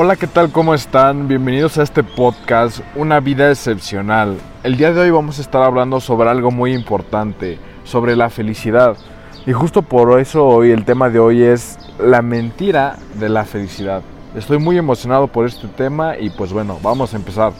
[0.00, 0.52] Hola, ¿qué tal?
[0.52, 1.26] ¿Cómo están?
[1.26, 4.36] Bienvenidos a este podcast, Una vida excepcional.
[4.62, 8.96] El día de hoy vamos a estar hablando sobre algo muy importante, sobre la felicidad.
[9.44, 14.02] Y justo por eso hoy el tema de hoy es la mentira de la felicidad.
[14.36, 17.52] Estoy muy emocionado por este tema y pues bueno, vamos a empezar.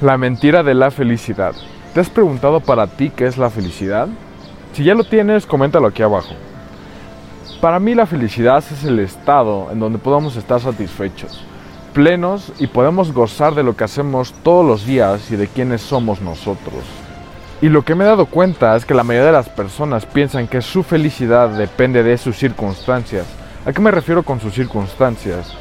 [0.00, 1.56] La mentira de la felicidad.
[1.92, 4.06] ¿Te has preguntado para ti qué es la felicidad?
[4.74, 6.36] Si ya lo tienes, coméntalo aquí abajo.
[7.60, 11.42] Para mí la felicidad es el estado en donde podamos estar satisfechos,
[11.94, 16.20] plenos y podemos gozar de lo que hacemos todos los días y de quiénes somos
[16.20, 16.84] nosotros.
[17.62, 20.48] Y lo que me he dado cuenta es que la mayoría de las personas piensan
[20.48, 23.24] que su felicidad depende de sus circunstancias.
[23.64, 25.54] ¿A qué me refiero con sus circunstancias?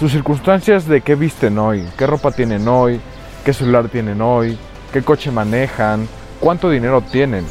[0.00, 2.98] Sus circunstancias de qué visten hoy, qué ropa tienen hoy,
[3.44, 4.56] qué celular tienen hoy,
[4.90, 6.08] qué coche manejan,
[6.40, 7.44] cuánto dinero tienen.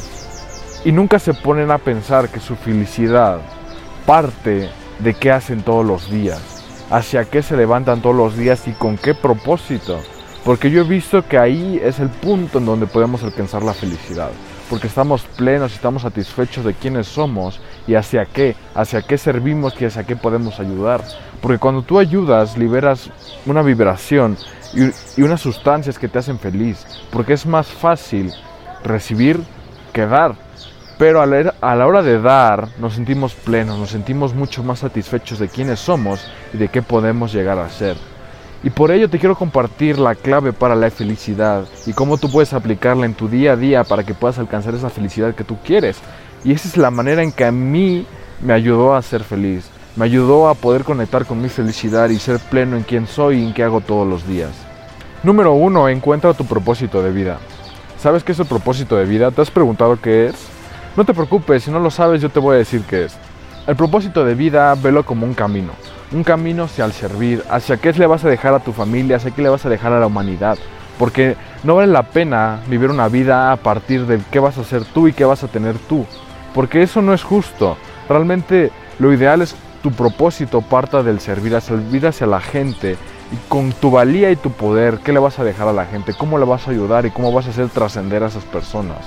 [0.83, 3.41] Y nunca se ponen a pensar que su felicidad
[4.05, 4.69] parte
[4.99, 8.97] de qué hacen todos los días, hacia qué se levantan todos los días y con
[8.97, 9.99] qué propósito.
[10.43, 14.31] Porque yo he visto que ahí es el punto en donde podemos alcanzar la felicidad.
[14.69, 19.79] Porque estamos plenos y estamos satisfechos de quiénes somos y hacia qué, hacia qué servimos
[19.79, 21.03] y hacia qué podemos ayudar.
[21.41, 23.09] Porque cuando tú ayudas, liberas
[23.45, 24.37] una vibración
[24.73, 26.87] y, y unas sustancias que te hacen feliz.
[27.11, 28.33] Porque es más fácil
[28.83, 29.39] recibir
[29.93, 30.35] que dar.
[31.01, 35.49] Pero a la hora de dar nos sentimos plenos, nos sentimos mucho más satisfechos de
[35.49, 37.97] quiénes somos y de qué podemos llegar a ser.
[38.61, 42.53] Y por ello te quiero compartir la clave para la felicidad y cómo tú puedes
[42.53, 45.97] aplicarla en tu día a día para que puedas alcanzar esa felicidad que tú quieres.
[46.43, 48.05] Y esa es la manera en que a mí
[48.39, 49.71] me ayudó a ser feliz.
[49.95, 53.47] Me ayudó a poder conectar con mi felicidad y ser pleno en quién soy y
[53.47, 54.51] en qué hago todos los días.
[55.23, 57.39] Número uno, encuentra tu propósito de vida.
[57.97, 59.31] ¿Sabes qué es el propósito de vida?
[59.31, 60.50] ¿Te has preguntado qué es?
[60.97, 63.15] No te preocupes, si no lo sabes yo te voy a decir qué es.
[63.65, 65.71] El propósito de vida, velo como un camino.
[66.11, 69.31] Un camino hacia el servir, hacia qué le vas a dejar a tu familia, hacia
[69.31, 70.57] qué le vas a dejar a la humanidad.
[70.99, 74.83] Porque no vale la pena vivir una vida a partir de qué vas a hacer
[74.83, 76.05] tú y qué vas a tener tú.
[76.53, 77.77] Porque eso no es justo.
[78.09, 78.69] Realmente
[78.99, 82.97] lo ideal es tu propósito parta del servir, a servir hacia la gente.
[83.31, 86.13] Y con tu valía y tu poder, ¿qué le vas a dejar a la gente?
[86.13, 88.99] ¿Cómo le vas a ayudar y cómo vas a hacer trascender a esas personas?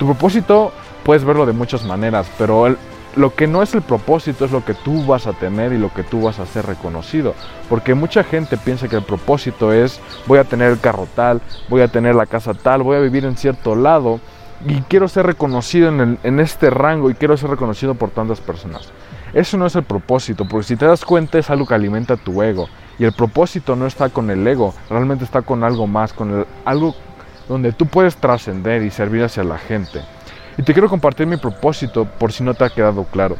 [0.00, 0.72] Tu propósito
[1.08, 2.76] puedes verlo de muchas maneras, pero
[3.16, 5.90] lo que no es el propósito es lo que tú vas a tener y lo
[5.90, 7.34] que tú vas a ser reconocido.
[7.70, 11.80] Porque mucha gente piensa que el propósito es voy a tener el carro tal, voy
[11.80, 14.20] a tener la casa tal, voy a vivir en cierto lado
[14.66, 18.92] y quiero ser reconocido en, en este rango y quiero ser reconocido por tantas personas.
[19.32, 22.42] Eso no es el propósito, porque si te das cuenta es algo que alimenta tu
[22.42, 22.68] ego.
[22.98, 26.94] Y el propósito no está con el ego, realmente está con algo más, con algo
[27.48, 30.02] donde tú puedes trascender y servir hacia la gente.
[30.58, 33.36] Y te quiero compartir mi propósito por si no te ha quedado claro.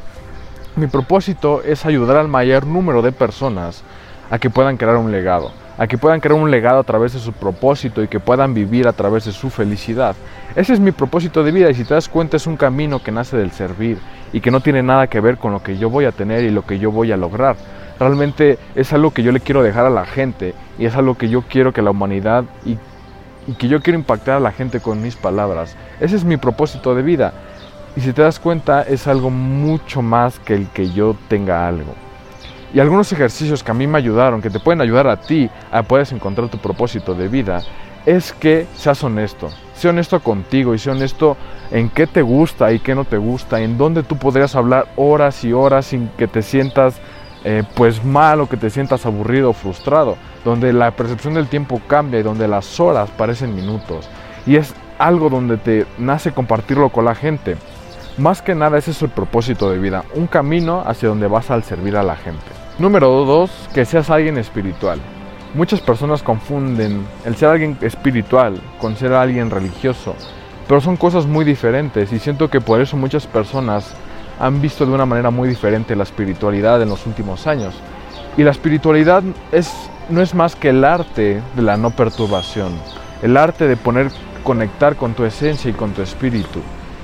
[0.77, 3.83] Mi propósito es ayudar al mayor número de personas
[4.31, 7.19] a que puedan crear un legado, a que puedan crear un legado a través de
[7.19, 10.15] su propósito y que puedan vivir a través de su felicidad.
[10.55, 13.11] Ese es mi propósito de vida y si te das cuenta es un camino que
[13.11, 13.99] nace del servir
[14.33, 16.51] y que no tiene nada que ver con lo que yo voy a tener y
[16.51, 17.57] lo que yo voy a lograr.
[17.99, 21.29] Realmente es algo que yo le quiero dejar a la gente y es algo que
[21.29, 22.79] yo quiero que la humanidad y
[23.55, 25.77] que yo quiero impactar a la gente con mis palabras.
[26.01, 27.33] Ese es mi propósito de vida.
[27.97, 31.95] Y si te das cuenta, es algo mucho más que el que yo tenga algo.
[32.73, 35.83] Y algunos ejercicios que a mí me ayudaron, que te pueden ayudar a ti a
[35.83, 37.63] poder encontrar tu propósito de vida,
[38.05, 39.51] es que seas honesto.
[39.75, 41.37] Sé honesto contigo y sé honesto
[41.71, 45.45] en qué te gusta y qué no te gusta, en dónde tú podrías hablar horas
[45.45, 47.01] y horas sin que te sientas
[47.45, 51.81] eh, pues mal o que te sientas aburrido o frustrado, donde la percepción del tiempo
[51.87, 54.09] cambia y donde las horas parecen minutos.
[54.47, 57.57] Y es algo donde te nace compartirlo con la gente.
[58.17, 61.63] Más que nada ese es el propósito de vida, un camino hacia donde vas al
[61.63, 62.47] servir a la gente.
[62.79, 64.99] Número dos, que seas alguien espiritual.
[65.55, 70.15] Muchas personas confunden el ser alguien espiritual con ser alguien religioso,
[70.67, 73.95] pero son cosas muy diferentes y siento que por eso muchas personas
[74.39, 77.75] han visto de una manera muy diferente la espiritualidad en los últimos años.
[78.37, 79.23] Y la espiritualidad
[79.53, 79.73] es,
[80.09, 82.73] no es más que el arte de la no perturbación,
[83.23, 84.11] el arte de poner,
[84.43, 86.61] conectar con tu esencia y con tu espíritu.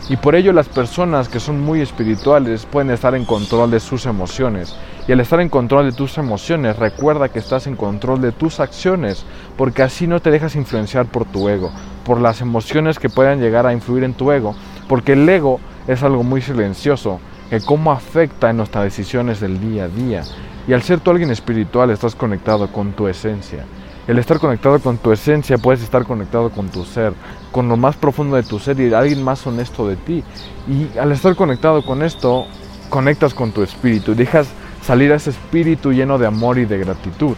[0.08, 4.04] Y por ello las personas que son muy espirituales pueden estar en control de sus
[4.04, 4.76] emociones.
[5.08, 8.60] Y al estar en control de tus emociones, recuerda que estás en control de tus
[8.60, 9.24] acciones,
[9.56, 11.70] porque así no te dejas influenciar por tu ego,
[12.04, 14.54] por las emociones que puedan llegar a influir en tu ego,
[14.88, 17.20] porque el ego es algo muy silencioso,
[17.50, 20.22] que cómo afecta en nuestras decisiones del día a día.
[20.66, 23.64] Y al ser tú alguien espiritual estás conectado con tu esencia.
[24.06, 27.14] El estar conectado con tu esencia puedes estar conectado con tu ser,
[27.52, 30.22] con lo más profundo de tu ser y alguien más honesto de ti.
[30.68, 32.46] Y al estar conectado con esto,
[32.90, 34.48] conectas con tu espíritu y dejas
[34.82, 37.34] salir a ese espíritu lleno de amor y de gratitud.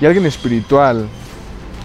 [0.00, 1.08] Y alguien espiritual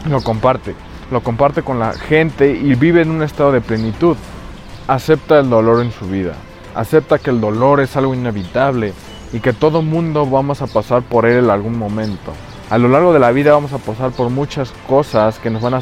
[0.10, 0.76] lo comparte,
[1.12, 4.18] lo comparte con la gente y vive en un estado de plenitud.
[4.88, 6.34] Acepta el dolor en su vida,
[6.76, 8.94] acepta que el dolor es algo inevitable
[9.33, 12.31] y que todo mundo vamos a pasar por él en algún momento.
[12.69, 15.75] A lo largo de la vida vamos a pasar por muchas cosas que nos van
[15.75, 15.81] a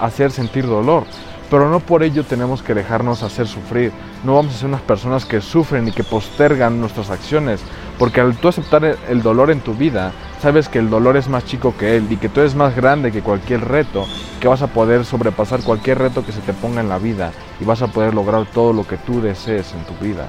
[0.00, 1.04] hacer sentir dolor,
[1.48, 3.92] pero no por ello tenemos que dejarnos hacer sufrir.
[4.24, 7.60] No vamos a ser unas personas que sufren y que postergan nuestras acciones,
[7.98, 10.12] porque al tú aceptar el dolor en tu vida,
[10.42, 13.12] sabes que el dolor es más chico que él y que tú eres más grande
[13.12, 14.04] que cualquier reto,
[14.40, 17.64] que vas a poder sobrepasar cualquier reto que se te ponga en la vida y
[17.64, 20.28] vas a poder lograr todo lo que tú desees en tu vida.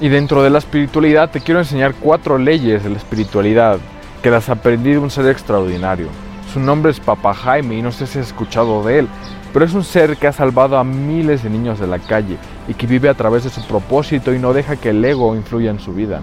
[0.00, 3.78] Y dentro de la espiritualidad te quiero enseñar cuatro leyes de la espiritualidad
[4.22, 6.08] que las aprendí de un ser extraordinario.
[6.52, 9.08] Su nombre es Papa Jaime y no sé si has escuchado de él,
[9.52, 12.36] pero es un ser que ha salvado a miles de niños de la calle
[12.66, 15.70] y que vive a través de su propósito y no deja que el ego influya
[15.70, 16.22] en su vida.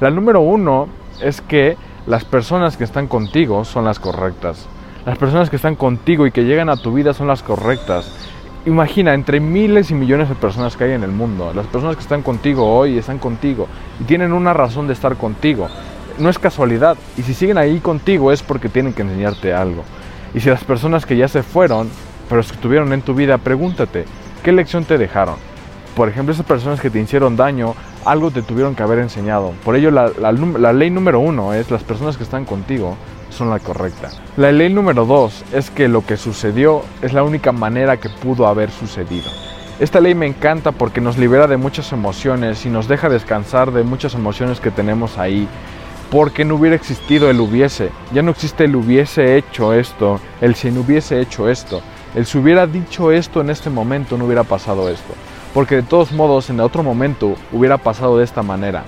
[0.00, 0.88] La número uno
[1.22, 1.76] es que
[2.06, 4.66] las personas que están contigo son las correctas.
[5.06, 8.12] Las personas que están contigo y que llegan a tu vida son las correctas.
[8.68, 12.02] Imagina, entre miles y millones de personas que hay en el mundo, las personas que
[12.02, 13.66] están contigo hoy están contigo
[13.98, 15.70] y tienen una razón de estar contigo
[16.18, 16.98] no es casualidad.
[17.16, 19.84] Y si siguen ahí contigo es porque tienen que enseñarte algo.
[20.34, 21.88] Y si las personas que ya se fueron,
[22.28, 24.04] pero estuvieron en tu vida, pregúntate,
[24.42, 25.36] ¿qué lección te dejaron?
[25.96, 27.74] Por ejemplo, esas personas que te hicieron daño,
[28.10, 29.52] algo te tuvieron que haber enseñado.
[29.64, 32.96] Por ello, la, ley número uno es las personas que están contigo
[33.30, 34.10] son la correcta.
[34.36, 38.46] La ley número dos es que lo que sucedió es la única manera que pudo
[38.46, 39.30] haber sucedido.
[39.78, 43.84] Esta ley me encanta porque nos libera de muchas emociones y nos deja descansar de
[43.84, 45.46] muchas emociones que tenemos ahí
[46.10, 47.90] porque no hubiera existido el hubiese.
[48.12, 51.82] Ya no existe el hubiese hecho esto, el si no hubiese hecho esto.
[52.14, 55.12] El si hubiera dicho esto en este momento no hubiera pasado esto.
[55.54, 58.84] Porque de todos modos en otro momento hubiera pasado de esta manera.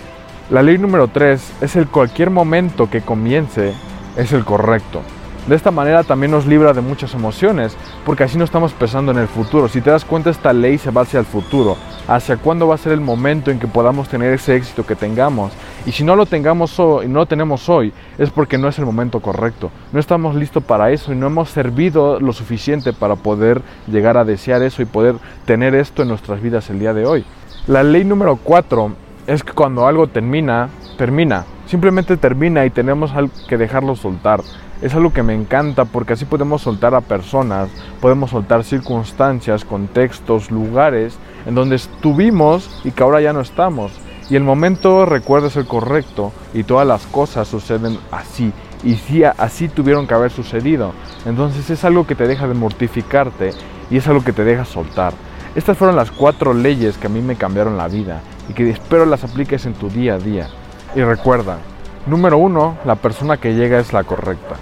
[0.50, 3.72] La ley número 3 es el cualquier momento que comience
[4.16, 5.00] es el correcto.
[5.46, 9.18] De esta manera también nos libra de muchas emociones, porque así no estamos pensando en
[9.18, 9.68] el futuro.
[9.68, 11.76] Si te das cuenta, esta ley se va hacia el futuro,
[12.06, 15.52] hacia cuándo va a ser el momento en que podamos tener ese éxito que tengamos.
[15.86, 18.84] Y si no lo tengamos hoy, no lo tenemos hoy, es porque no es el
[18.84, 19.70] momento correcto.
[19.92, 24.24] No estamos listos para eso y no hemos servido lo suficiente para poder llegar a
[24.24, 25.16] desear eso y poder
[25.46, 27.24] tener esto en nuestras vidas el día de hoy.
[27.66, 30.68] La ley número 4 es que cuando algo termina,
[30.98, 31.44] termina.
[31.66, 33.12] Simplemente termina y tenemos
[33.48, 34.40] que dejarlo soltar
[34.82, 37.68] es algo que me encanta porque así podemos soltar a personas,
[38.00, 43.92] podemos soltar circunstancias, contextos, lugares en donde estuvimos y que ahora ya no estamos.
[44.30, 48.52] Y el momento recuerda es el correcto y todas las cosas suceden así.
[48.82, 50.92] Y sí, así tuvieron que haber sucedido.
[51.26, 53.52] Entonces es algo que te deja de mortificarte
[53.90, 55.12] y es algo que te deja soltar.
[55.54, 59.06] Estas fueron las cuatro leyes que a mí me cambiaron la vida y que espero
[59.06, 60.48] las apliques en tu día a día.
[60.96, 61.58] Y recuerda,
[62.06, 64.56] número uno, la persona que llega es la correcta.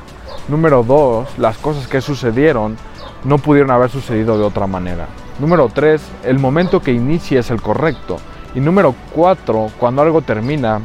[0.49, 2.77] Número dos, las cosas que sucedieron
[3.25, 5.07] no pudieron haber sucedido de otra manera.
[5.39, 8.19] Número tres, el momento que inicia es el correcto.
[8.55, 10.81] Y número cuatro, cuando algo termina,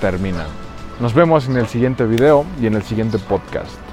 [0.00, 0.46] termina.
[0.98, 3.87] Nos vemos en el siguiente video y en el siguiente podcast.